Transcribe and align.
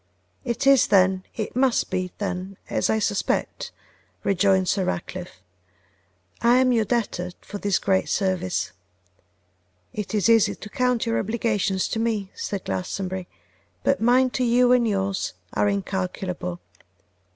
'It 0.43 0.65
is, 0.65 0.87
then, 0.87 1.23
it 1.35 1.55
must 1.55 1.91
be 1.91 2.11
then 2.17 2.57
as 2.71 2.89
I 2.89 2.97
suspect,' 2.97 3.71
rejoined 4.23 4.67
Sir 4.67 4.83
Ratcliffe. 4.85 5.43
'I 6.41 6.57
am 6.57 6.71
your 6.71 6.85
debtor 6.85 7.33
for 7.39 7.59
this 7.59 7.77
great 7.77 8.09
service.' 8.09 8.71
'It 9.93 10.15
is 10.15 10.27
easy 10.27 10.55
to 10.55 10.69
count 10.71 11.05
your 11.05 11.19
obligations 11.19 11.87
to 11.89 11.99
me,' 11.99 12.31
said 12.33 12.65
Glastonbury, 12.65 13.27
'but 13.83 14.01
mine 14.01 14.31
to 14.31 14.43
you 14.43 14.71
and 14.71 14.87
yours 14.87 15.33
are 15.53 15.69
incalculable. 15.69 16.59